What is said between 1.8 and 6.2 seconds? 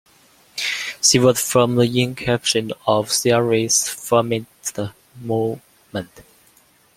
inception of Israel's feminist movement.